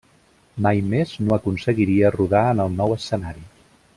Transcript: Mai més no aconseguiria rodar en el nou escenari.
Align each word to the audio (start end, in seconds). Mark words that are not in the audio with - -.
Mai 0.65 0.79
més 0.93 1.11
no 1.27 1.35
aconseguiria 1.37 2.11
rodar 2.17 2.43
en 2.55 2.65
el 2.65 2.75
nou 2.83 2.97
escenari. 2.99 3.49